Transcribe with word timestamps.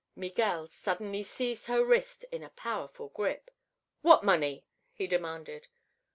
Miguel 0.15 0.67
suddenly 0.67 1.21
seized 1.21 1.67
her 1.67 1.85
wrist 1.85 2.25
in 2.31 2.41
a 2.41 2.49
powerful 2.49 3.09
grip. 3.09 3.51
"What 4.01 4.23
money?" 4.23 4.65
he 4.93 5.05
demanded. 5.05 5.67